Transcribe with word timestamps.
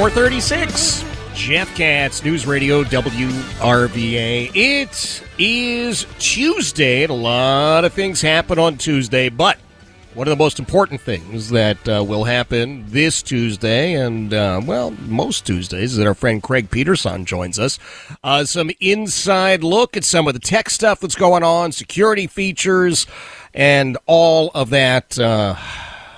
436. 0.00 1.04
Jeff 1.34 1.76
Katz, 1.76 2.24
News 2.24 2.46
Radio 2.46 2.82
WRVA. 2.84 4.50
It 4.54 5.22
is 5.38 6.06
Tuesday, 6.18 7.02
and 7.02 7.10
a 7.10 7.14
lot 7.14 7.84
of 7.84 7.92
things 7.92 8.22
happen 8.22 8.58
on 8.58 8.78
Tuesday, 8.78 9.28
but 9.28 9.58
one 10.14 10.26
of 10.26 10.30
the 10.30 10.42
most 10.42 10.58
important 10.58 11.02
things 11.02 11.50
that 11.50 11.86
uh, 11.86 12.02
will 12.02 12.24
happen 12.24 12.86
this 12.88 13.20
Tuesday, 13.20 13.92
and 13.92 14.32
uh, 14.32 14.62
well, 14.64 14.92
most 15.02 15.44
Tuesdays, 15.44 15.96
that 15.96 16.06
our 16.06 16.14
friend 16.14 16.42
Craig 16.42 16.70
Peterson 16.70 17.26
joins 17.26 17.58
us. 17.58 17.78
Uh, 18.24 18.46
some 18.46 18.70
inside 18.80 19.62
look 19.62 19.98
at 19.98 20.04
some 20.04 20.26
of 20.26 20.32
the 20.32 20.40
tech 20.40 20.70
stuff 20.70 21.00
that's 21.00 21.14
going 21.14 21.42
on, 21.42 21.72
security 21.72 22.26
features, 22.26 23.06
and 23.52 23.98
all 24.06 24.50
of 24.54 24.70
that. 24.70 25.18
Uh, 25.18 25.56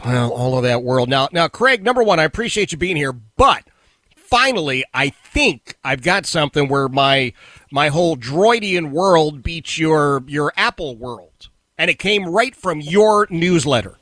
well, 0.04 0.32
all 0.32 0.56
of 0.56 0.62
that 0.62 0.84
world. 0.84 1.08
Now, 1.08 1.28
now, 1.32 1.48
Craig, 1.48 1.82
number 1.82 2.02
one, 2.02 2.20
I 2.20 2.24
appreciate 2.24 2.70
you 2.72 2.78
being 2.78 2.96
here, 2.96 3.12
but 3.12 3.64
finally, 4.32 4.82
I 4.94 5.10
think 5.10 5.76
I've 5.84 6.02
got 6.02 6.24
something 6.24 6.68
where 6.68 6.88
my 6.88 7.34
my 7.70 7.88
whole 7.88 8.16
droidian 8.16 8.90
world 8.90 9.42
beats 9.42 9.78
your 9.78 10.24
your 10.26 10.52
Apple 10.56 10.96
world, 10.96 11.50
and 11.76 11.90
it 11.90 11.98
came 11.98 12.26
right 12.26 12.56
from 12.56 12.80
your 12.80 13.26
newsletter. 13.28 13.98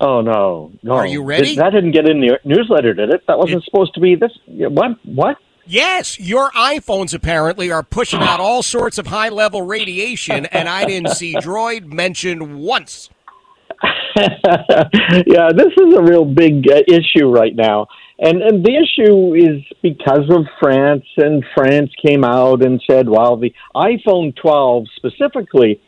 Oh 0.00 0.20
no, 0.20 0.72
no! 0.82 0.92
Are 0.92 1.06
you 1.06 1.22
ready? 1.22 1.56
That 1.56 1.70
didn't 1.70 1.92
get 1.92 2.06
in 2.06 2.20
the 2.20 2.38
newsletter, 2.44 2.92
did 2.92 3.08
it? 3.08 3.22
That 3.26 3.38
wasn't 3.38 3.62
it, 3.62 3.64
supposed 3.64 3.94
to 3.94 4.00
be 4.00 4.14
this. 4.14 4.32
What? 4.46 4.98
What? 5.04 5.38
Yes, 5.68 6.20
your 6.20 6.50
iPhones 6.50 7.12
apparently 7.12 7.72
are 7.72 7.82
pushing 7.82 8.20
out 8.20 8.38
all 8.38 8.62
sorts 8.62 8.98
of 8.98 9.06
high 9.08 9.30
level 9.30 9.62
radiation, 9.62 10.46
and 10.46 10.68
I 10.68 10.84
didn't 10.84 11.12
see 11.12 11.34
Droid 11.36 11.86
mentioned 11.90 12.60
once. 12.60 13.08
yeah, 14.16 15.50
this 15.52 15.72
is 15.76 15.94
a 15.94 16.02
real 16.02 16.24
big 16.24 16.66
uh, 16.70 16.82
issue 16.86 17.26
right 17.26 17.54
now. 17.54 17.86
And, 18.18 18.42
and 18.42 18.64
the 18.64 18.74
issue 18.74 19.34
is 19.34 19.62
because 19.82 20.30
of 20.30 20.46
France, 20.58 21.04
and 21.18 21.44
France 21.54 21.90
came 22.04 22.24
out 22.24 22.64
and 22.64 22.82
said, 22.90 23.08
well, 23.08 23.36
the 23.36 23.52
iPhone 23.74 24.34
12 24.36 24.84
specifically 24.96 25.80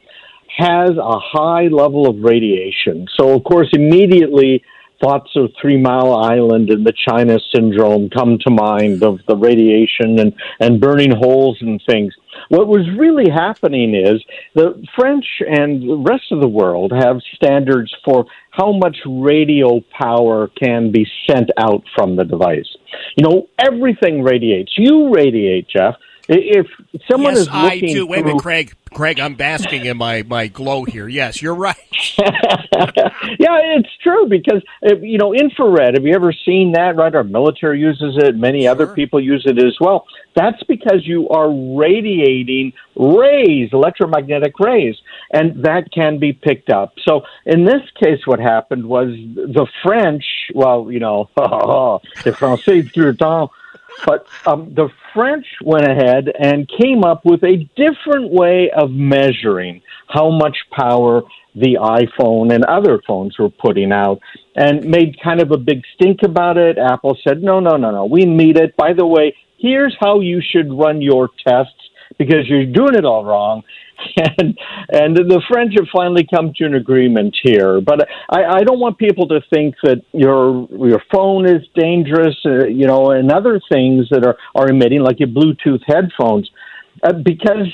has 0.56 0.90
a 0.90 1.18
high 1.18 1.68
level 1.68 2.08
of 2.08 2.16
radiation. 2.22 3.06
So, 3.18 3.34
of 3.34 3.44
course, 3.44 3.68
immediately 3.72 4.62
thoughts 5.00 5.30
of 5.36 5.50
Three 5.60 5.76
Mile 5.76 6.14
Island 6.14 6.70
and 6.70 6.86
the 6.86 6.92
China 7.08 7.38
syndrome 7.54 8.10
come 8.10 8.38
to 8.40 8.50
mind 8.50 9.02
of 9.02 9.20
the 9.26 9.36
radiation 9.36 10.18
and, 10.18 10.34
and 10.60 10.80
burning 10.80 11.12
holes 11.12 11.56
and 11.60 11.80
things. 11.88 12.12
What 12.48 12.66
was 12.66 12.88
really 12.98 13.30
happening 13.30 13.94
is 13.94 14.22
the 14.54 14.82
French 14.96 15.26
and 15.40 15.82
the 15.82 15.96
rest 15.96 16.32
of 16.32 16.40
the 16.40 16.48
world 16.48 16.92
have 16.92 17.18
standards 17.34 17.94
for 18.04 18.26
how 18.50 18.72
much 18.72 18.96
radio 19.06 19.80
power 19.98 20.48
can 20.48 20.90
be 20.90 21.06
sent 21.28 21.50
out 21.58 21.82
from 21.94 22.16
the 22.16 22.24
device. 22.24 22.68
You 23.16 23.24
know, 23.24 23.48
everything 23.58 24.22
radiates. 24.22 24.72
You 24.76 25.12
radiate, 25.12 25.68
Jeff. 25.68 25.94
If 26.28 26.66
someone 27.10 27.34
yes, 27.34 27.42
is 27.42 27.46
looking 27.46 27.90
I 27.90 27.92
do. 27.92 28.06
Wait 28.06 28.20
a 28.20 28.24
minute, 28.24 28.42
Craig. 28.42 28.74
Craig, 28.92 29.18
I'm 29.18 29.34
basking 29.34 29.86
in 29.86 29.96
my, 29.96 30.22
my 30.22 30.46
glow 30.46 30.84
here. 30.84 31.08
Yes, 31.08 31.40
you're 31.40 31.54
right. 31.54 31.76
yeah, 32.18 33.58
it's 33.76 33.88
true 34.02 34.26
because 34.28 34.62
uh, 34.86 34.96
you 34.96 35.16
know 35.18 35.34
infrared. 35.34 35.94
Have 35.94 36.04
you 36.04 36.14
ever 36.14 36.32
seen 36.32 36.72
that? 36.72 36.96
Right, 36.96 37.14
our 37.14 37.24
military 37.24 37.80
uses 37.80 38.16
it. 38.18 38.36
Many 38.36 38.62
sure. 38.62 38.70
other 38.70 38.86
people 38.86 39.20
use 39.20 39.44
it 39.46 39.58
as 39.58 39.76
well. 39.80 40.06
That's 40.36 40.62
because 40.64 41.06
you 41.06 41.28
are 41.30 41.50
radiating 41.50 42.72
rays, 42.94 43.70
electromagnetic 43.72 44.58
rays, 44.60 44.96
and 45.32 45.64
that 45.64 45.90
can 45.92 46.18
be 46.18 46.32
picked 46.32 46.70
up. 46.70 46.92
So 47.06 47.22
in 47.46 47.64
this 47.64 47.82
case, 48.02 48.26
what 48.26 48.38
happened 48.38 48.86
was 48.86 49.08
the 49.34 49.66
French. 49.82 50.24
Well, 50.54 50.90
you 50.90 51.00
know, 51.00 51.30
the 51.36 52.32
Français 52.32 52.92
tout 52.92 53.04
le 53.04 53.14
temps 53.14 53.50
but 54.04 54.26
um, 54.46 54.72
the 54.74 54.88
French 55.14 55.46
went 55.62 55.86
ahead 55.86 56.30
and 56.38 56.68
came 56.80 57.04
up 57.04 57.24
with 57.24 57.42
a 57.44 57.68
different 57.76 58.30
way 58.32 58.70
of 58.70 58.90
measuring 58.90 59.82
how 60.08 60.30
much 60.30 60.56
power 60.72 61.22
the 61.54 61.76
iPhone 61.80 62.54
and 62.54 62.64
other 62.64 63.00
phones 63.06 63.38
were 63.38 63.50
putting 63.50 63.92
out 63.92 64.20
and 64.56 64.84
made 64.84 65.16
kind 65.22 65.40
of 65.40 65.50
a 65.50 65.56
big 65.56 65.82
stink 65.94 66.20
about 66.22 66.56
it. 66.56 66.78
Apple 66.78 67.16
said, 67.26 67.42
no, 67.42 67.60
no, 67.60 67.76
no, 67.76 67.90
no, 67.90 68.04
we 68.04 68.24
need 68.24 68.56
it. 68.56 68.76
By 68.76 68.92
the 68.92 69.06
way, 69.06 69.34
here's 69.58 69.96
how 70.00 70.20
you 70.20 70.40
should 70.40 70.72
run 70.72 71.02
your 71.02 71.28
tests 71.46 71.72
because 72.18 72.48
you're 72.48 72.66
doing 72.66 72.94
it 72.94 73.04
all 73.04 73.24
wrong. 73.24 73.62
And 74.38 74.58
and 74.90 75.16
the 75.16 75.42
French 75.50 75.74
have 75.78 75.88
finally 75.92 76.26
come 76.32 76.52
to 76.56 76.64
an 76.64 76.74
agreement 76.74 77.36
here. 77.42 77.80
But 77.80 78.08
I, 78.30 78.44
I 78.44 78.60
don't 78.62 78.80
want 78.80 78.98
people 78.98 79.28
to 79.28 79.40
think 79.52 79.74
that 79.82 80.02
your 80.12 80.68
your 80.70 81.02
phone 81.12 81.46
is 81.46 81.62
dangerous, 81.74 82.36
uh, 82.44 82.66
you 82.66 82.86
know, 82.86 83.10
and 83.10 83.30
other 83.30 83.60
things 83.70 84.08
that 84.10 84.24
are 84.26 84.36
are 84.54 84.68
emitting, 84.68 85.00
like 85.00 85.18
your 85.20 85.28
Bluetooth 85.28 85.82
headphones. 85.86 86.50
Uh, 87.00 87.12
because 87.12 87.68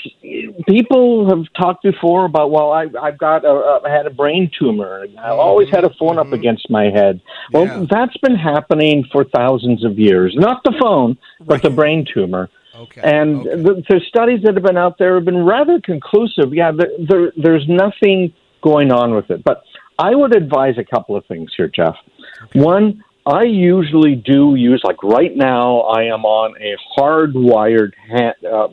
people 0.69 1.27
have 1.29 1.45
talked 1.59 1.83
before 1.83 2.27
about 2.27 2.51
well 2.51 2.71
I, 2.73 2.89
I've 3.01 3.17
got 3.17 3.45
a, 3.45 3.81
I 3.85 3.89
had 3.91 4.07
a 4.07 4.11
brain 4.11 4.51
tumor. 4.59 5.07
I've 5.19 5.39
always 5.39 5.71
had 5.71 5.85
a 5.85 5.91
phone 5.99 6.19
up 6.19 6.33
against 6.33 6.69
my 6.69 6.85
head. 6.91 7.23
Well 7.53 7.65
Yeah. 7.65 7.87
that's 7.91 8.17
been 8.19 8.37
happening 8.37 9.05
for 9.11 9.25
thousands 9.25 9.83
of 9.83 9.99
years. 9.99 10.35
Not 10.37 10.63
the 10.63 10.75
phone 10.79 11.17
but 11.41 11.63
the 11.63 11.71
brain 11.71 12.07
tumor 12.13 12.51
Okay. 12.77 13.01
and 13.05 13.47
okay. 13.47 13.63
the, 13.63 13.83
the 13.89 14.01
studies 14.09 14.41
that 14.45 14.55
have 14.55 14.65
been 14.65 14.77
out 14.77 14.99
there 14.99 15.15
have 15.15 15.25
been 15.25 15.45
rather 15.45 15.81
conclusive. 15.81 16.53
Yeah, 16.53 16.73
there, 16.73 16.91
there, 17.09 17.33
there's 17.37 17.67
nothing 17.69 18.33
going 18.63 18.91
on 18.91 19.15
with 19.15 19.31
it. 19.31 19.45
But 19.45 19.63
I 19.99 20.15
would 20.15 20.35
advise 20.35 20.75
a 20.79 20.85
couple 20.85 21.17
of 21.17 21.25
things 21.27 21.53
here, 21.57 21.69
Jeff. 21.69 21.95
One, 22.55 23.05
I 23.27 23.45
usually 23.45 24.17
do 24.17 24.55
use, 24.57 24.83
like 24.85 25.03
right 25.03 25.35
now, 25.35 25.81
I 25.81 26.05
am 26.05 26.25
on 26.25 26.55
a 26.61 26.77
hardwired, 26.99 27.93
ha- 28.11 28.35
uh, 28.47 28.69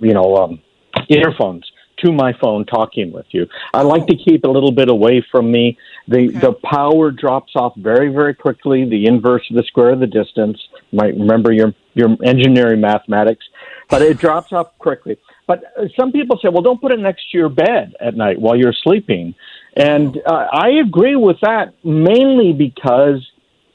you 0.00 0.12
know, 0.12 0.36
um, 0.36 0.62
earphones 1.08 1.64
to 2.04 2.12
my 2.12 2.32
phone 2.40 2.64
talking 2.64 3.12
with 3.12 3.26
you. 3.30 3.46
I 3.74 3.82
like 3.82 4.06
to 4.06 4.16
keep 4.16 4.44
a 4.44 4.48
little 4.48 4.70
bit 4.70 4.88
away 4.88 5.24
from 5.30 5.50
me. 5.50 5.76
The 6.08 6.28
the 6.28 6.54
power 6.64 7.10
drops 7.10 7.52
off 7.54 7.74
very 7.76 8.08
very 8.08 8.34
quickly. 8.34 8.88
The 8.88 9.06
inverse 9.06 9.42
of 9.50 9.56
the 9.56 9.62
square 9.64 9.90
of 9.90 10.00
the 10.00 10.06
distance. 10.06 10.58
You 10.90 10.96
might 10.98 11.14
remember 11.14 11.52
your 11.52 11.74
your 11.94 12.16
engineering 12.24 12.80
mathematics, 12.80 13.44
but 13.90 14.00
it 14.00 14.18
drops 14.18 14.52
off 14.52 14.76
quickly. 14.78 15.18
But 15.46 15.64
uh, 15.76 15.88
some 15.98 16.12
people 16.12 16.38
say, 16.42 16.48
well, 16.48 16.62
don't 16.62 16.80
put 16.80 16.92
it 16.92 16.98
next 17.00 17.30
to 17.32 17.38
your 17.38 17.48
bed 17.48 17.94
at 18.00 18.16
night 18.16 18.40
while 18.40 18.56
you're 18.56 18.72
sleeping, 18.72 19.34
and 19.76 20.20
uh, 20.26 20.48
I 20.50 20.70
agree 20.82 21.16
with 21.16 21.36
that 21.42 21.74
mainly 21.84 22.52
because 22.52 23.26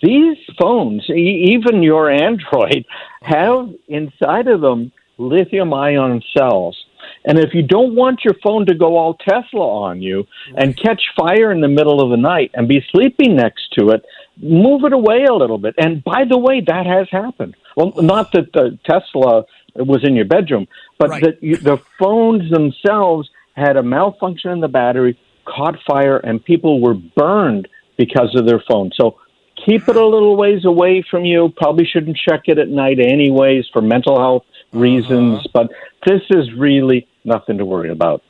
these 0.01 0.37
phones, 0.59 1.07
e- 1.09 1.53
even 1.53 1.83
your 1.83 2.09
Android, 2.09 2.85
have 3.21 3.69
inside 3.87 4.47
of 4.47 4.61
them 4.61 4.91
lithium 5.17 5.73
ion 5.73 6.21
cells. 6.35 6.82
And 7.25 7.39
if 7.39 7.53
you 7.53 7.63
don't 7.63 7.95
want 7.95 8.25
your 8.25 8.35
phone 8.43 8.65
to 8.65 8.75
go 8.75 8.97
all 8.97 9.15
Tesla 9.15 9.83
on 9.83 10.01
you 10.01 10.25
and 10.55 10.77
catch 10.77 11.01
fire 11.17 11.51
in 11.51 11.61
the 11.61 11.67
middle 11.67 12.01
of 12.01 12.09
the 12.09 12.17
night 12.17 12.51
and 12.53 12.67
be 12.67 12.85
sleeping 12.91 13.35
next 13.35 13.73
to 13.77 13.89
it, 13.89 14.03
move 14.37 14.83
it 14.83 14.93
away 14.93 15.25
a 15.25 15.33
little 15.33 15.57
bit. 15.57 15.75
And 15.77 16.03
by 16.03 16.25
the 16.29 16.37
way, 16.37 16.61
that 16.61 16.85
has 16.85 17.07
happened. 17.11 17.55
Well, 17.77 17.93
not 17.97 18.31
that 18.33 18.51
the 18.53 18.77
Tesla 18.85 19.45
was 19.75 20.03
in 20.03 20.15
your 20.15 20.25
bedroom, 20.25 20.67
but 20.99 21.09
Right. 21.09 21.23
that 21.23 21.43
you, 21.43 21.57
the 21.57 21.77
phones 21.97 22.49
themselves 22.51 23.29
had 23.53 23.77
a 23.77 23.83
malfunction 23.83 24.51
in 24.51 24.59
the 24.59 24.67
battery, 24.67 25.17
caught 25.45 25.79
fire, 25.87 26.17
and 26.17 26.43
people 26.43 26.81
were 26.81 26.93
burned 26.93 27.67
because 27.97 28.35
of 28.35 28.45
their 28.45 28.59
phone. 28.67 28.91
So 28.95 29.17
keep 29.65 29.87
it 29.87 29.95
a 29.95 30.05
little 30.05 30.35
ways 30.35 30.65
away 30.65 31.03
from 31.09 31.25
you. 31.25 31.53
Probably 31.55 31.85
shouldn't 31.85 32.17
check 32.17 32.43
it 32.45 32.57
at 32.57 32.69
night, 32.69 32.99
anyways, 32.99 33.67
for 33.71 33.81
mental 33.81 34.19
health 34.19 34.43
uh-huh. 34.45 34.79
reasons. 34.79 35.47
But 35.53 35.71
this 36.05 36.21
is 36.29 36.51
really 36.53 37.07
nothing 37.25 37.57
to 37.57 37.65
worry 37.65 37.89
about. 37.89 38.21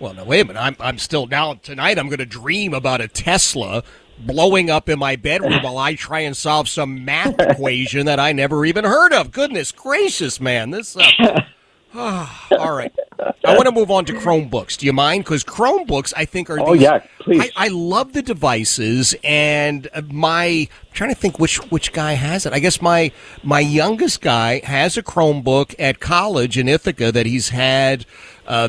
Well, 0.00 0.14
no, 0.14 0.24
wait 0.24 0.40
a 0.40 0.44
minute. 0.44 0.60
I'm, 0.60 0.76
I'm 0.78 0.98
still 0.98 1.26
now 1.26 1.54
tonight. 1.54 1.98
I'm 1.98 2.06
going 2.06 2.18
to 2.18 2.26
dream 2.26 2.72
about 2.72 3.00
a 3.00 3.08
Tesla 3.08 3.82
blowing 4.18 4.70
up 4.70 4.88
in 4.88 4.98
my 4.98 5.16
bedroom 5.16 5.52
while 5.62 5.78
I 5.78 5.94
try 5.94 6.20
and 6.20 6.36
solve 6.36 6.68
some 6.68 7.04
math 7.04 7.38
equation 7.38 8.06
that 8.06 8.20
I 8.20 8.32
never 8.32 8.64
even 8.64 8.84
heard 8.84 9.12
of. 9.12 9.32
Goodness 9.32 9.72
gracious, 9.72 10.40
man! 10.40 10.70
This. 10.70 10.96
Uh, 10.96 11.42
all 11.94 12.76
right, 12.76 12.92
I 13.44 13.54
want 13.54 13.64
to 13.66 13.72
move 13.72 13.90
on 13.90 14.04
to 14.06 14.12
Chromebooks. 14.12 14.76
Do 14.76 14.86
you 14.86 14.92
mind? 14.92 15.24
Because 15.24 15.42
Chromebooks, 15.44 16.12
I 16.16 16.24
think, 16.24 16.50
are. 16.50 16.60
Oh, 16.60 16.74
these- 16.74 16.82
yeah, 16.82 16.98
please. 17.20 17.50
I, 17.56 17.66
I 17.66 17.68
love 17.68 18.12
the 18.12 18.22
devices, 18.22 19.14
and 19.24 19.88
uh, 19.94 20.02
my 20.10 20.44
I'm 20.44 20.68
trying 20.92 21.10
to 21.10 21.16
think 21.16 21.38
which 21.38 21.56
which 21.70 21.92
guy 21.92 22.12
has 22.12 22.44
it. 22.46 22.52
I 22.52 22.58
guess 22.58 22.82
my 22.82 23.10
my 23.42 23.60
youngest 23.60 24.20
guy 24.20 24.60
has 24.64 24.96
a 24.96 25.02
Chromebook 25.02 25.74
at 25.78 26.00
college 26.00 26.58
in 26.58 26.68
Ithaca 26.68 27.10
that 27.12 27.26
he's 27.26 27.48
had 27.50 28.04
uh, 28.46 28.68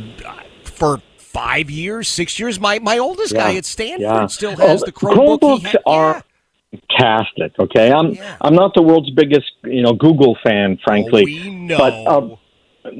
for 0.63 1.01
five 1.17 1.69
years, 1.69 2.07
six 2.07 2.39
years. 2.39 2.59
My 2.59 2.79
my 2.79 2.97
oldest 2.97 3.33
guy 3.33 3.55
at 3.55 3.65
Stanford 3.65 4.01
yeah. 4.01 4.25
still 4.27 4.55
has 4.55 4.81
Oh, 4.81 4.85
the 4.85 4.91
Chromebook. 4.91 5.39
Chromebooks 5.39 5.61
had, 5.67 5.77
are 5.85 6.23
fantastic. 6.71 7.59
Okay, 7.59 7.91
I'm 7.91 8.11
Yeah. 8.13 8.37
I'm 8.41 8.55
not 8.55 8.73
the 8.73 8.81
world's 8.81 9.11
biggest 9.11 9.51
you 9.63 9.81
know 9.81 9.93
Google 9.93 10.37
fan, 10.43 10.79
frankly. 10.83 11.21
Oh, 11.21 11.25
we 11.25 11.49
know. 11.51 11.77
But 11.77 12.07
um, 12.07 12.37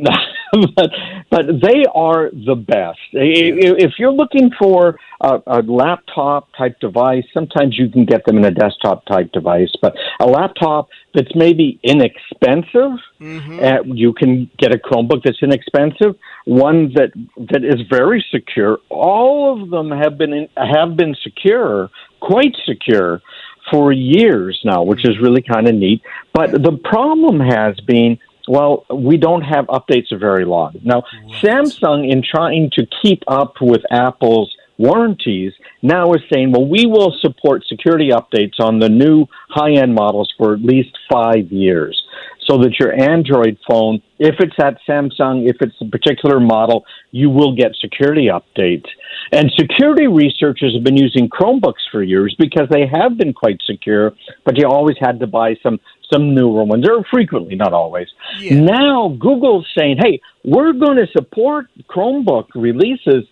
but 0.04 0.20
but 1.30 1.46
they 1.62 1.86
are 1.94 2.30
the 2.32 2.56
best. 2.56 3.00
If 3.14 3.94
you're 3.98 4.12
looking 4.12 4.52
for 4.60 4.98
a, 5.22 5.40
a 5.46 5.62
laptop 5.62 6.50
type 6.58 6.80
device, 6.80 7.24
sometimes 7.34 7.78
you 7.78 7.90
can 7.90 8.06
get 8.06 8.26
them 8.26 8.38
in 8.38 8.46
a 8.46 8.52
desktop 8.52 9.06
type 9.06 9.32
device. 9.32 9.72
But 9.82 9.96
a 10.20 10.26
laptop 10.26 10.90
that's 11.14 11.34
maybe 11.36 11.80
inexpensive, 11.84 13.00
mm-hmm. 13.20 13.60
uh, 13.60 13.94
you 13.94 14.14
can 14.14 14.50
get 14.58 14.74
a 14.74 14.78
Chromebook 14.78 15.24
that's 15.24 15.42
inexpensive. 15.42 16.16
One 16.46 16.94
that 16.94 17.12
that 17.52 17.64
is 17.64 17.82
very 17.90 18.26
secure. 18.32 18.80
All 18.90 19.62
of 19.62 19.70
them 19.70 19.92
have 19.92 20.18
been 20.18 20.34
in, 20.34 20.50
have 20.58 20.96
been 20.96 21.16
secure, 21.22 21.90
quite 22.22 22.56
secure 22.66 23.22
for 23.70 23.92
years 23.92 24.60
now, 24.64 24.84
which 24.84 25.08
is 25.08 25.20
really 25.22 25.44
kind 25.44 25.68
of 25.68 25.76
neat. 25.76 26.02
But 26.34 26.52
the 26.52 26.80
problem 26.84 27.40
has 27.40 27.80
been 27.82 28.18
well, 28.50 28.84
we 28.92 29.18
don't 29.18 29.44
have 29.44 29.68
updates 29.68 30.08
for 30.10 30.18
very 30.18 30.44
long. 30.44 30.74
Now, 30.84 31.04
Samsung, 31.40 32.12
in 32.12 32.24
trying 32.24 32.72
to 32.74 32.88
keep 33.02 33.24
up 33.28 33.56
with 33.62 33.82
Apple's 33.92 34.52
warranties, 34.80 35.54
now 35.84 36.14
is 36.14 36.22
saying, 36.34 36.52
well, 36.52 36.66
we 36.66 36.88
will 36.88 37.16
support 37.22 37.64
security 37.68 38.10
updates 38.10 38.60
on 38.60 38.80
the 38.80 38.90
new 38.90 39.28
high 39.50 39.74
end 39.74 39.94
models 39.94 40.34
for 40.36 40.56
at 40.56 40.62
least 40.62 40.98
five 41.12 41.52
years 41.52 42.02
so 42.50 42.58
that 42.58 42.80
your 42.80 42.94
Android 43.00 43.58
phone, 43.70 44.02
if 44.18 44.36
it's 44.40 44.56
at 44.60 44.78
Samsung, 44.88 45.48
if 45.48 45.58
it's 45.62 45.76
a 45.82 45.86
particular 45.86 46.40
model, 46.40 46.84
you 47.12 47.30
will 47.30 47.56
get 47.56 47.76
security 47.80 48.28
updates. 48.28 48.88
And 49.32 49.52
security 49.58 50.08
researchers 50.08 50.74
have 50.74 50.84
been 50.84 50.98
using 50.98 51.30
Chromebooks 51.30 51.86
for 51.92 52.02
years 52.02 52.36
because 52.40 52.68
they 52.72 52.88
have 52.88 53.18
been 53.18 53.34
quite 53.34 53.60
secure, 53.66 54.14
but 54.46 54.58
you 54.58 54.68
always 54.68 54.98
had 55.00 55.20
to 55.20 55.28
buy 55.28 55.56
some 55.62 55.80
some 56.12 56.34
newer 56.34 56.64
ones, 56.64 56.90
or 56.90 57.04
frequently, 57.12 57.54
not 57.54 57.72
always. 57.72 58.08
Yeah. 58.40 58.62
Now 58.62 59.10
Google's 59.20 59.68
saying, 59.78 59.98
"Hey, 60.00 60.20
we're 60.44 60.74
going 60.74 60.98
to 60.98 61.06
support 61.12 61.68
Chromebook 61.88 62.48
releases 62.56 63.26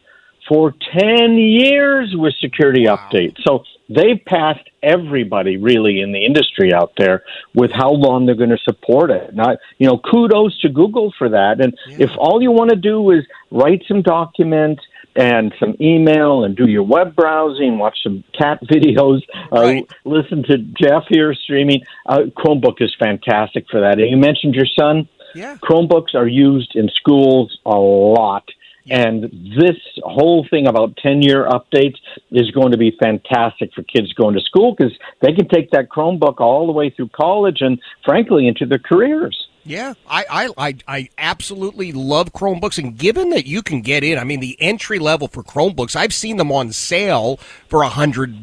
for 0.47 0.73
10 0.97 1.37
years 1.37 2.13
with 2.15 2.33
security 2.39 2.85
wow. 2.87 2.95
updates. 2.95 3.35
So 3.45 3.63
they've 3.89 4.23
passed 4.25 4.67
everybody 4.83 5.57
really 5.57 6.01
in 6.01 6.11
the 6.11 6.25
industry 6.25 6.73
out 6.73 6.93
there 6.97 7.23
with 7.53 7.71
how 7.71 7.89
long 7.89 8.25
they're 8.25 8.35
going 8.35 8.49
to 8.49 8.57
support 8.63 9.11
it. 9.11 9.33
Now, 9.33 9.57
you 9.77 9.87
know, 9.87 9.97
kudos 9.97 10.59
to 10.61 10.69
Google 10.69 11.13
for 11.17 11.29
that. 11.29 11.61
And 11.61 11.77
yeah. 11.87 12.05
if 12.05 12.11
all 12.17 12.41
you 12.41 12.51
want 12.51 12.69
to 12.71 12.75
do 12.75 13.11
is 13.11 13.25
write 13.51 13.83
some 13.87 14.01
documents 14.01 14.83
and 15.15 15.53
some 15.59 15.75
email 15.81 16.43
and 16.43 16.55
do 16.55 16.69
your 16.69 16.83
web 16.83 17.15
browsing, 17.15 17.79
watch 17.79 17.97
some 18.03 18.23
cat 18.37 18.59
videos, 18.71 19.21
uh, 19.51 19.61
right. 19.61 19.91
listen 20.05 20.43
to 20.43 20.57
Jeff 20.57 21.03
here 21.09 21.33
streaming, 21.33 21.83
uh, 22.05 22.23
Chromebook 22.37 22.81
is 22.81 22.95
fantastic 22.99 23.65
for 23.69 23.81
that. 23.81 23.99
And 23.99 24.09
you 24.09 24.17
mentioned 24.17 24.55
your 24.55 24.67
son. 24.77 25.09
Yeah. 25.35 25.57
Chromebooks 25.57 26.15
are 26.15 26.27
used 26.27 26.75
in 26.75 26.89
schools 26.89 27.59
a 27.65 27.75
lot 27.75 28.49
and 28.89 29.23
this 29.23 29.77
whole 30.03 30.45
thing 30.49 30.67
about 30.67 30.97
10 30.97 31.21
year 31.21 31.47
updates 31.47 31.97
is 32.31 32.51
going 32.51 32.71
to 32.71 32.77
be 32.77 32.95
fantastic 32.99 33.73
for 33.73 33.83
kids 33.83 34.13
going 34.13 34.35
to 34.35 34.41
school 34.41 34.75
because 34.77 34.93
they 35.21 35.33
can 35.33 35.47
take 35.47 35.71
that 35.71 35.89
Chromebook 35.89 36.39
all 36.39 36.65
the 36.65 36.73
way 36.73 36.89
through 36.89 37.09
college 37.09 37.57
and, 37.61 37.79
frankly, 38.05 38.47
into 38.47 38.65
their 38.65 38.79
careers. 38.79 39.47
Yeah, 39.63 39.95
I, 40.09 40.25
I, 40.29 40.49
I, 40.57 40.75
I 40.87 41.09
absolutely 41.17 41.91
love 41.91 42.31
Chromebooks. 42.31 42.77
And 42.77 42.97
given 42.97 43.31
that 43.31 43.45
you 43.45 43.61
can 43.61 43.81
get 43.81 44.03
in, 44.03 44.17
I 44.17 44.23
mean, 44.23 44.39
the 44.39 44.55
entry 44.61 44.97
level 44.97 45.27
for 45.27 45.43
Chromebooks, 45.43 45.95
I've 45.95 46.13
seen 46.13 46.37
them 46.37 46.53
on 46.53 46.71
sale 46.71 47.37
for 47.67 47.83
a 47.83 47.89
hundred 47.89 48.33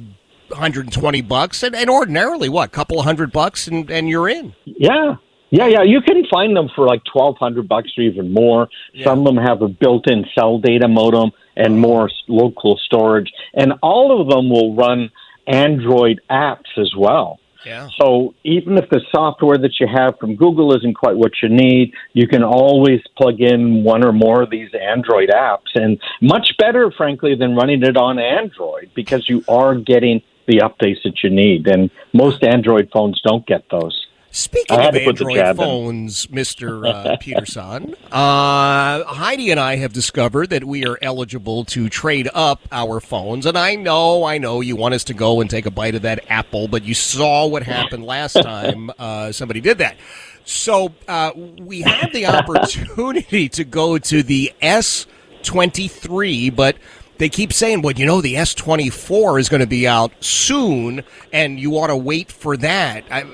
120 0.48 1.22
bucks 1.22 1.62
and, 1.62 1.74
and 1.74 1.88
ordinarily 1.88 2.48
what 2.48 2.68
a 2.68 2.70
couple 2.70 2.98
of 2.98 3.04
hundred 3.04 3.32
bucks 3.32 3.66
and, 3.66 3.90
and 3.90 4.08
you're 4.08 4.28
in 4.28 4.54
yeah 4.64 5.16
yeah, 5.54 5.68
yeah, 5.68 5.82
you 5.82 6.00
can 6.00 6.24
find 6.26 6.56
them 6.56 6.68
for 6.74 6.84
like 6.84 7.02
twelve 7.04 7.36
hundred 7.38 7.68
bucks 7.68 7.92
or 7.96 8.02
even 8.02 8.32
more. 8.32 8.68
Yeah. 8.92 9.04
Some 9.04 9.20
of 9.20 9.24
them 9.26 9.36
have 9.36 9.62
a 9.62 9.68
built-in 9.68 10.26
cell 10.34 10.58
data 10.58 10.88
modem 10.88 11.30
and 11.56 11.74
oh. 11.74 11.88
more 11.88 12.10
local 12.26 12.76
storage, 12.78 13.32
and 13.54 13.74
all 13.80 14.20
of 14.20 14.28
them 14.28 14.50
will 14.50 14.74
run 14.74 15.10
Android 15.46 16.20
apps 16.28 16.76
as 16.76 16.92
well. 16.96 17.38
Yeah. 17.64 17.88
So 18.00 18.34
even 18.42 18.76
if 18.76 18.90
the 18.90 19.00
software 19.10 19.56
that 19.58 19.78
you 19.78 19.86
have 19.86 20.18
from 20.18 20.34
Google 20.34 20.74
isn't 20.76 20.94
quite 20.94 21.16
what 21.16 21.32
you 21.40 21.48
need, 21.48 21.94
you 22.12 22.26
can 22.26 22.42
always 22.42 23.00
plug 23.16 23.40
in 23.40 23.84
one 23.84 24.04
or 24.04 24.12
more 24.12 24.42
of 24.42 24.50
these 24.50 24.70
Android 24.74 25.30
apps, 25.30 25.74
and 25.76 26.00
much 26.20 26.48
better, 26.58 26.90
frankly, 26.90 27.36
than 27.36 27.54
running 27.54 27.82
it 27.84 27.96
on 27.96 28.18
Android 28.18 28.90
because 28.94 29.28
you 29.28 29.44
are 29.48 29.76
getting 29.76 30.20
the 30.46 30.58
updates 30.58 31.02
that 31.04 31.22
you 31.22 31.30
need, 31.30 31.68
and 31.68 31.90
most 32.12 32.42
Android 32.42 32.90
phones 32.92 33.20
don't 33.22 33.46
get 33.46 33.64
those. 33.70 34.03
Speaking 34.34 34.80
of 34.80 34.96
Android 34.96 35.56
phones, 35.56 36.26
Mr. 36.26 36.84
Uh, 36.92 37.16
Peterson, 37.18 37.94
uh, 38.10 39.04
Heidi 39.04 39.52
and 39.52 39.60
I 39.60 39.76
have 39.76 39.92
discovered 39.92 40.50
that 40.50 40.64
we 40.64 40.84
are 40.84 40.98
eligible 41.00 41.64
to 41.66 41.88
trade 41.88 42.28
up 42.34 42.60
our 42.72 42.98
phones. 42.98 43.46
And 43.46 43.56
I 43.56 43.76
know, 43.76 44.24
I 44.24 44.38
know 44.38 44.60
you 44.60 44.74
want 44.74 44.92
us 44.94 45.04
to 45.04 45.14
go 45.14 45.40
and 45.40 45.48
take 45.48 45.66
a 45.66 45.70
bite 45.70 45.94
of 45.94 46.02
that 46.02 46.24
apple, 46.28 46.66
but 46.66 46.82
you 46.82 46.94
saw 46.94 47.46
what 47.46 47.62
happened 47.62 48.06
last 48.06 48.32
time 48.32 48.90
uh, 48.98 49.30
somebody 49.30 49.60
did 49.60 49.78
that. 49.78 49.96
So 50.44 50.92
uh, 51.06 51.30
we 51.36 51.82
had 51.82 52.12
the 52.12 52.26
opportunity 52.26 53.48
to 53.50 53.62
go 53.62 53.98
to 53.98 54.24
the 54.24 54.52
S23, 54.60 56.56
but 56.56 56.76
they 57.18 57.28
keep 57.28 57.52
saying, 57.52 57.82
well, 57.82 57.94
you 57.94 58.06
know, 58.06 58.20
the 58.20 58.34
S24 58.34 59.38
is 59.38 59.48
going 59.48 59.60
to 59.60 59.66
be 59.66 59.86
out 59.86 60.12
soon, 60.20 61.04
and 61.32 61.60
you 61.60 61.72
ought 61.78 61.88
to 61.88 61.96
wait 61.96 62.32
for 62.32 62.56
that. 62.56 63.04
I, 63.10 63.24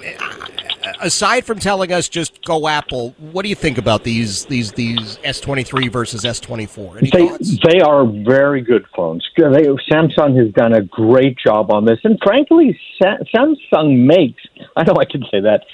aside 1.01 1.45
from 1.45 1.59
telling 1.59 1.93
us 1.93 2.09
just 2.09 2.43
go 2.45 2.69
Apple, 2.69 3.15
what 3.19 3.43
do 3.43 3.49
you 3.49 3.55
think 3.55 3.79
about 3.79 4.05
these 4.05 4.45
these 4.47 4.73
these 4.73 5.17
S23 5.19 5.91
versus 5.91 6.25
S24? 6.25 6.99
Any 6.99 7.11
they, 7.11 7.29
thoughts? 7.29 7.59
They 7.67 7.81
are 7.81 8.07
very 8.07 8.61
good 8.61 8.87
phones. 8.95 9.27
They, 9.37 9.45
Samsung 9.45 10.37
has 10.43 10.53
done 10.53 10.75
a 10.75 10.83
great 10.83 11.39
job 11.39 11.71
on 11.71 11.85
this, 11.85 11.99
and 12.05 12.19
frankly, 12.23 12.79
Sa- 13.01 13.19
Samsung 13.35 14.07
makes. 14.07 14.43
I 14.77 14.85
know 14.85 14.97
I 14.99 15.05
can 15.05 15.23
say 15.31 15.41
that. 15.41 15.65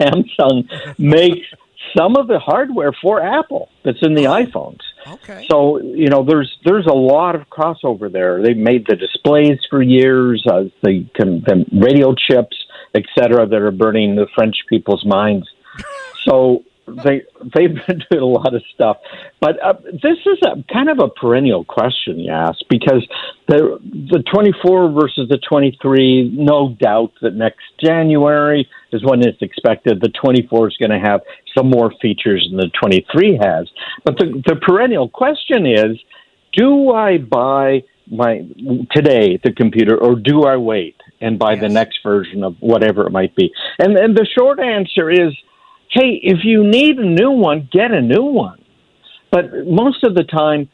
Samsung 0.00 0.98
makes 0.98 1.46
some 1.96 2.16
of 2.16 2.26
the 2.26 2.38
hardware 2.38 2.92
for 3.00 3.22
Apple 3.22 3.68
that's 3.84 4.02
in 4.02 4.14
the 4.14 4.24
iPhones. 4.24 4.80
Okay. 5.06 5.46
So 5.50 5.80
you 5.80 6.08
know, 6.08 6.24
there's 6.24 6.56
there's 6.64 6.86
a 6.86 6.94
lot 6.94 7.34
of 7.34 7.48
crossover 7.50 8.10
there. 8.10 8.42
They've 8.42 8.56
made 8.56 8.86
the 8.88 8.96
displays 8.96 9.58
for 9.68 9.82
years, 9.82 10.44
uh, 10.50 10.64
the, 10.82 11.06
the 11.14 11.64
radio 11.72 12.14
chips 12.14 12.56
etc., 12.94 13.46
that 13.46 13.60
are 13.60 13.70
burning 13.70 14.14
the 14.14 14.26
French 14.34 14.56
people's 14.68 15.04
minds. 15.04 15.48
So 16.24 16.64
they 16.86 17.22
they've 17.54 17.74
been 17.86 18.02
doing 18.10 18.22
a 18.22 18.26
lot 18.26 18.54
of 18.54 18.62
stuff, 18.74 18.98
but 19.40 19.62
uh, 19.62 19.74
this 19.92 20.18
is 20.26 20.38
a 20.44 20.62
kind 20.72 20.88
of 20.88 20.98
a 20.98 21.08
perennial 21.08 21.64
question 21.64 22.18
you 22.18 22.30
ask 22.30 22.58
because 22.68 23.06
the 23.48 23.78
the 24.10 24.22
24 24.32 24.92
versus 24.92 25.28
the 25.28 25.38
23. 25.38 26.30
No 26.34 26.76
doubt 26.80 27.12
that 27.22 27.34
next 27.34 27.62
January 27.82 28.68
is 28.92 29.04
when 29.04 29.26
it's 29.26 29.40
expected. 29.40 30.00
The 30.00 30.12
24 30.20 30.68
is 30.68 30.76
going 30.78 30.90
to 30.90 30.98
have 30.98 31.20
some 31.56 31.70
more 31.70 31.92
features 32.00 32.46
than 32.50 32.58
the 32.58 32.70
23 32.80 33.38
has, 33.42 33.68
but 34.04 34.16
the 34.18 34.42
the 34.46 34.56
perennial 34.56 35.08
question 35.08 35.66
is, 35.66 35.98
do 36.52 36.90
I 36.90 37.18
buy 37.18 37.82
my 38.10 38.46
today 38.92 39.40
the 39.42 39.52
computer 39.52 39.96
or 39.96 40.16
do 40.16 40.44
I 40.44 40.56
wait? 40.56 40.96
and 41.20 41.38
buy 41.38 41.52
yes. 41.52 41.62
the 41.62 41.68
next 41.68 42.00
version 42.02 42.44
of 42.44 42.54
whatever 42.60 43.06
it 43.06 43.10
might 43.10 43.34
be. 43.34 43.50
And 43.78 43.96
and 43.96 44.14
the 44.14 44.26
short 44.36 44.60
answer 44.60 45.10
is, 45.10 45.34
hey, 45.94 46.20
if 46.22 46.38
you 46.42 46.64
need 46.64 46.98
a 46.98 47.06
new 47.06 47.30
one, 47.30 47.68
get 47.72 47.92
a 47.92 48.00
new 48.00 48.24
one. 48.24 48.58
But 49.30 49.66
most 49.66 50.04
of 50.04 50.14
the 50.14 50.24
time, 50.24 50.68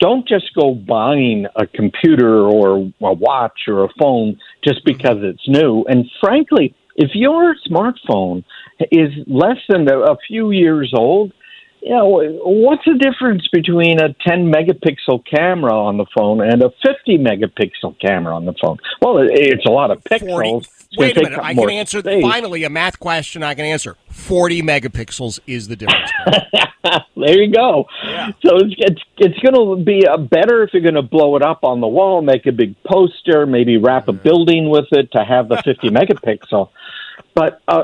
don't 0.00 0.26
just 0.26 0.52
go 0.54 0.74
buying 0.74 1.46
a 1.56 1.66
computer 1.66 2.40
or 2.42 2.92
a 3.00 3.12
watch 3.12 3.60
or 3.68 3.84
a 3.84 3.88
phone 3.98 4.38
just 4.64 4.84
because 4.84 5.18
it's 5.20 5.48
new. 5.48 5.84
And 5.88 6.04
frankly, 6.20 6.74
if 6.96 7.10
your 7.14 7.54
smartphone 7.68 8.44
is 8.90 9.10
less 9.26 9.58
than 9.68 9.88
a, 9.88 10.16
few 10.26 10.50
years 10.50 10.92
old, 10.96 11.32
you 11.80 11.90
know, 11.90 12.22
what's 12.44 12.84
the 12.86 12.98
difference 12.98 13.46
between 13.52 14.00
a 14.00 14.14
10 14.26 14.50
megapixel 14.50 15.22
camera 15.32 15.72
on 15.72 15.96
the 15.96 16.06
phone 16.16 16.40
and 16.40 16.62
a 16.62 16.70
50 16.84 17.18
megapixel 17.18 17.98
camera 18.00 18.34
on 18.34 18.46
the 18.46 18.54
phone? 18.62 18.78
Well, 19.00 19.18
it's 19.20 19.66
a 19.66 19.70
lot 19.70 19.90
of 19.90 20.02
pixels. 20.04 20.66
40, 20.66 20.66
wait 20.96 21.16
a 21.16 21.22
minute. 21.22 21.38
I 21.38 21.54
can 21.54 21.70
answer 21.70 22.00
space. 22.00 22.22
finally 22.22 22.64
a 22.64 22.70
math 22.70 22.98
question 22.98 23.42
I 23.42 23.54
can 23.54 23.64
answer. 23.64 23.96
40 24.10 24.62
megapixels 24.62 25.40
is 25.46 25.68
the 25.68 25.76
difference. 25.76 26.10
there 27.16 27.42
you 27.42 27.52
go. 27.52 27.86
Yeah. 28.04 28.32
So 28.44 28.56
it's, 28.56 28.74
it's, 28.78 29.02
it's 29.18 29.38
going 29.40 29.54
to 29.54 29.84
be 29.84 30.04
a 30.04 30.18
better 30.18 30.62
if 30.62 30.72
you're 30.72 30.82
going 30.82 30.94
to 30.94 31.02
blow 31.02 31.36
it 31.36 31.42
up 31.42 31.64
on 31.64 31.80
the 31.80 31.88
wall, 31.88 32.22
make 32.22 32.46
a 32.46 32.52
big 32.52 32.74
poster, 32.84 33.46
maybe 33.46 33.76
wrap 33.76 34.08
a 34.08 34.12
mm. 34.12 34.22
building 34.22 34.68
with 34.68 34.86
it 34.92 35.10
to 35.12 35.24
have 35.24 35.48
the 35.48 35.60
50 35.62 35.88
megapixel. 35.90 36.70
But 37.34 37.60
uh, 37.66 37.82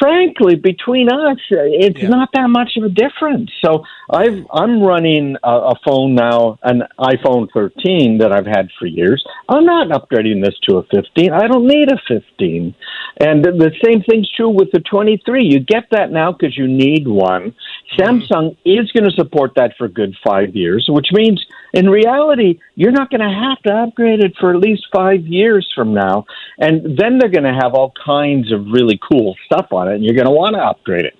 frankly, 0.00 0.56
between 0.56 1.08
us, 1.08 1.38
it's 1.50 2.02
yeah. 2.02 2.08
not 2.08 2.30
that 2.34 2.48
much 2.48 2.72
of 2.76 2.82
a 2.82 2.88
difference. 2.88 3.52
So 3.64 3.84
I've, 4.10 4.44
I'm 4.52 4.82
running 4.82 5.36
a, 5.44 5.50
a 5.50 5.74
phone 5.84 6.16
now, 6.16 6.58
an 6.64 6.82
iPhone 6.98 7.48
13 7.54 8.18
that 8.18 8.32
I've 8.32 8.46
had 8.46 8.68
for 8.78 8.86
years. 8.86 9.24
I'm 9.48 9.64
not 9.64 9.88
upgrading 9.88 10.44
this 10.44 10.58
to 10.68 10.78
a 10.78 10.82
15. 10.92 11.32
I 11.32 11.46
don't 11.46 11.68
need 11.68 11.92
a 11.92 11.98
15. 12.08 12.74
And 13.18 13.44
the 13.44 13.70
same 13.84 14.02
thing's 14.02 14.30
true 14.32 14.48
with 14.48 14.72
the 14.72 14.80
23. 14.80 15.44
You 15.44 15.60
get 15.60 15.84
that 15.92 16.10
now 16.10 16.32
because 16.32 16.56
you 16.58 16.66
need 16.66 17.06
one. 17.06 17.52
Mm-hmm. 17.52 18.02
Samsung 18.02 18.56
is 18.64 18.90
going 18.90 19.04
to 19.04 19.14
support 19.14 19.52
that 19.56 19.76
for 19.78 19.84
a 19.84 19.88
good 19.88 20.16
five 20.24 20.56
years, 20.56 20.86
which 20.88 21.08
means 21.12 21.44
in 21.72 21.88
reality, 21.88 22.58
you're 22.74 22.90
not 22.90 23.10
going 23.10 23.20
to 23.20 23.34
have 23.34 23.62
to 23.62 23.72
upgrade 23.72 24.20
it 24.20 24.34
for 24.38 24.50
at 24.50 24.60
least 24.60 24.86
five 24.92 25.26
years 25.26 25.70
from 25.74 25.94
now. 25.94 26.26
And 26.58 26.98
then 26.98 27.18
they're 27.18 27.28
going 27.28 27.44
to 27.44 27.58
have 27.60 27.74
all 27.74 27.92
kinds 28.04 28.31
of 28.52 28.66
really 28.66 28.98
cool 29.10 29.36
stuff 29.44 29.72
on 29.72 29.88
it, 29.88 29.94
and 29.96 30.04
you're 30.04 30.14
going 30.14 30.26
to 30.26 30.32
want 30.32 30.56
to 30.56 30.62
upgrade 30.62 31.04
it. 31.04 31.16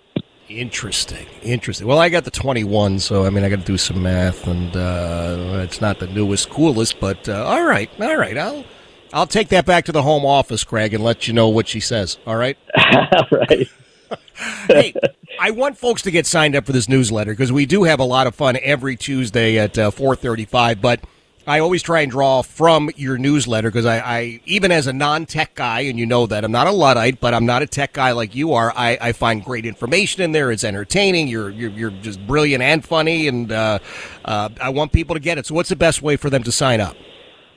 Interesting, 0.48 1.26
interesting. 1.42 1.86
Well, 1.86 1.98
I 1.98 2.08
got 2.08 2.24
the 2.24 2.30
21, 2.30 2.98
so 2.98 3.24
I 3.24 3.30
mean, 3.30 3.44
I 3.44 3.48
got 3.48 3.60
to 3.60 3.64
do 3.64 3.78
some 3.78 4.02
math, 4.02 4.46
and 4.46 4.76
uh, 4.76 5.60
it's 5.62 5.80
not 5.80 5.98
the 5.98 6.06
newest, 6.08 6.50
coolest, 6.50 7.00
but 7.00 7.28
uh, 7.28 7.44
all 7.44 7.64
right, 7.64 7.90
all 8.00 8.16
right. 8.16 8.36
I'll 8.36 8.64
I'll 9.14 9.26
take 9.26 9.48
that 9.48 9.66
back 9.66 9.86
to 9.86 9.92
the 9.92 10.02
home 10.02 10.24
office, 10.26 10.64
Craig, 10.64 10.94
and 10.94 11.04
let 11.04 11.26
you 11.26 11.34
know 11.34 11.48
what 11.48 11.68
she 11.68 11.80
says. 11.80 12.18
All 12.26 12.36
right. 12.36 12.58
right. 13.30 13.68
hey, 14.68 14.94
I 15.40 15.50
want 15.50 15.78
folks 15.78 16.02
to 16.02 16.10
get 16.10 16.26
signed 16.26 16.56
up 16.56 16.66
for 16.66 16.72
this 16.72 16.88
newsletter 16.88 17.32
because 17.32 17.52
we 17.52 17.66
do 17.66 17.84
have 17.84 18.00
a 18.00 18.04
lot 18.04 18.26
of 18.26 18.34
fun 18.34 18.58
every 18.62 18.96
Tuesday 18.96 19.58
at 19.58 19.78
uh, 19.78 19.90
4:35. 19.90 20.80
But 20.80 21.00
I 21.46 21.58
always 21.58 21.82
try 21.82 22.02
and 22.02 22.10
draw 22.10 22.42
from 22.42 22.90
your 22.96 23.18
newsletter 23.18 23.68
because 23.68 23.86
I, 23.86 23.98
I, 23.98 24.40
even 24.44 24.70
as 24.70 24.86
a 24.86 24.92
non-tech 24.92 25.54
guy, 25.54 25.80
and 25.80 25.98
you 25.98 26.06
know 26.06 26.26
that 26.26 26.44
I'm 26.44 26.52
not 26.52 26.68
a 26.68 26.70
luddite, 26.70 27.20
but 27.20 27.34
I'm 27.34 27.46
not 27.46 27.62
a 27.62 27.66
tech 27.66 27.92
guy 27.92 28.12
like 28.12 28.34
you 28.34 28.52
are. 28.52 28.72
I, 28.76 28.96
I 29.00 29.12
find 29.12 29.44
great 29.44 29.66
information 29.66 30.22
in 30.22 30.32
there. 30.32 30.52
It's 30.52 30.64
entertaining. 30.64 31.28
You're 31.28 31.50
you're, 31.50 31.70
you're 31.70 31.90
just 31.90 32.24
brilliant 32.26 32.62
and 32.62 32.84
funny, 32.84 33.26
and 33.26 33.50
uh, 33.50 33.78
uh, 34.24 34.50
I 34.60 34.68
want 34.68 34.92
people 34.92 35.14
to 35.14 35.20
get 35.20 35.38
it. 35.38 35.46
So, 35.46 35.54
what's 35.54 35.68
the 35.68 35.76
best 35.76 36.00
way 36.02 36.16
for 36.16 36.30
them 36.30 36.44
to 36.44 36.52
sign 36.52 36.80
up? 36.80 36.96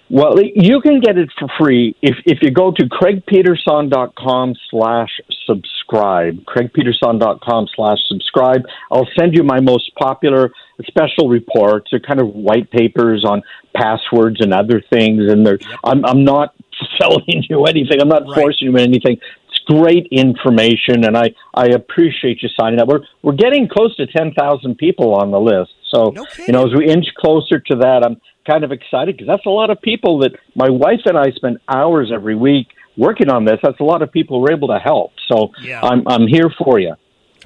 Well, 0.09 0.35
you 0.39 0.81
can 0.81 0.99
get 0.99 1.17
it 1.17 1.29
for 1.37 1.47
free 1.59 1.95
if, 2.01 2.15
if 2.25 2.39
you 2.41 2.51
go 2.51 2.71
to 2.71 2.85
craigpeterson.com 2.85 4.53
slash 4.69 5.09
subscribe. 5.47 5.74
craigpeterson.com 5.89 7.67
slash 7.75 7.97
subscribe. 8.07 8.63
I'll 8.91 9.07
send 9.17 9.35
you 9.35 9.43
my 9.43 9.59
most 9.59 9.93
popular 9.95 10.51
special 10.85 11.29
reports. 11.29 11.87
They're 11.91 11.99
kind 11.99 12.19
of 12.19 12.29
white 12.29 12.69
papers 12.71 13.23
on 13.25 13.41
passwords 13.75 14.41
and 14.41 14.53
other 14.53 14.81
things. 14.89 15.31
And 15.31 15.45
they're, 15.45 15.59
I'm, 15.83 16.05
I'm 16.05 16.23
not 16.23 16.55
selling 17.01 17.43
you 17.49 17.65
anything. 17.65 18.01
I'm 18.01 18.09
not 18.09 18.23
right. 18.27 18.35
forcing 18.35 18.71
you 18.71 18.77
anything. 18.77 19.17
It's 19.49 19.59
great 19.67 20.07
information, 20.11 21.05
and 21.05 21.17
I, 21.17 21.33
I 21.53 21.67
appreciate 21.67 22.43
you 22.43 22.49
signing 22.59 22.79
up. 22.79 22.87
We're, 22.87 23.01
we're 23.21 23.35
getting 23.35 23.67
close 23.67 23.95
to 23.97 24.07
10,000 24.07 24.77
people 24.77 25.15
on 25.15 25.31
the 25.31 25.39
list. 25.39 25.71
So, 25.93 26.09
no 26.09 26.25
you 26.37 26.51
know, 26.51 26.65
as 26.65 26.73
we 26.75 26.87
inch 26.87 27.05
closer 27.17 27.59
to 27.59 27.75
that, 27.77 28.03
I'm 28.03 28.19
kind 28.45 28.63
of 28.63 28.71
excited 28.71 29.15
because 29.15 29.27
that's 29.27 29.45
a 29.45 29.49
lot 29.49 29.69
of 29.69 29.81
people 29.81 30.19
that 30.19 30.31
my 30.55 30.69
wife 30.69 31.01
and 31.05 31.17
I 31.17 31.31
spend 31.31 31.59
hours 31.67 32.11
every 32.13 32.35
week 32.35 32.67
working 32.97 33.29
on 33.29 33.45
this. 33.45 33.59
That's 33.63 33.79
a 33.79 33.83
lot 33.83 34.01
of 34.01 34.11
people 34.11 34.41
we're 34.41 34.53
able 34.53 34.67
to 34.69 34.79
help. 34.79 35.11
So 35.27 35.51
yeah. 35.61 35.81
I'm 35.81 36.07
I'm 36.07 36.27
here 36.27 36.49
for 36.57 36.79
you. 36.79 36.95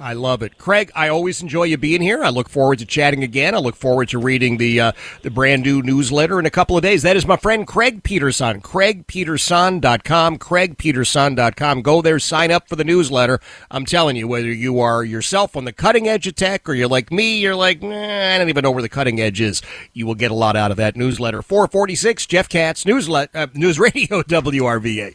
I 0.00 0.14
love 0.14 0.42
it, 0.42 0.56
Craig. 0.56 0.90
I 0.94 1.08
always 1.08 1.42
enjoy 1.42 1.64
you 1.64 1.76
being 1.76 2.00
here. 2.00 2.24
I 2.24 2.30
look 2.30 2.48
forward 2.48 2.78
to 2.78 2.86
chatting 2.86 3.22
again. 3.22 3.54
I 3.54 3.58
look 3.58 3.76
forward 3.76 4.08
to 4.08 4.18
reading 4.18 4.56
the 4.56 4.80
uh, 4.80 4.92
the 5.20 5.30
brand 5.30 5.62
new 5.62 5.82
newsletter 5.82 6.40
in 6.40 6.46
a 6.46 6.50
couple 6.50 6.74
of 6.74 6.82
days. 6.82 7.02
That 7.02 7.16
is 7.16 7.26
my 7.26 7.36
friend 7.36 7.66
Craig 7.66 8.02
Peterson. 8.02 8.62
CraigPeterson.com. 8.62 10.38
CraigPeterson.com. 10.38 11.82
Go 11.82 12.00
there, 12.00 12.18
sign 12.18 12.50
up 12.50 12.66
for 12.66 12.76
the 12.76 12.84
newsletter. 12.84 13.40
I'm 13.70 13.84
telling 13.84 14.16
you, 14.16 14.26
whether 14.26 14.50
you 14.50 14.80
are 14.80 15.04
yourself 15.04 15.54
on 15.54 15.66
the 15.66 15.72
cutting 15.72 16.08
edge 16.08 16.26
of 16.26 16.34
tech 16.34 16.66
or 16.66 16.72
you're 16.72 16.88
like 16.88 17.12
me, 17.12 17.38
you're 17.38 17.54
like, 17.54 17.82
nah, 17.82 18.34
I 18.34 18.38
don't 18.38 18.48
even 18.48 18.62
know 18.62 18.70
where 18.70 18.82
the 18.82 18.88
cutting 18.88 19.20
edge 19.20 19.42
is. 19.42 19.60
You 19.92 20.06
will 20.06 20.14
get 20.14 20.30
a 20.30 20.34
lot 20.34 20.56
out 20.56 20.70
of 20.70 20.78
that 20.78 20.96
newsletter. 20.96 21.42
446 21.42 22.24
Jeff 22.26 22.48
Katz 22.48 22.84
Newslet 22.84 23.28
uh, 23.34 23.48
News 23.54 23.78
Radio 23.78 24.22
WRVA. 24.22 25.14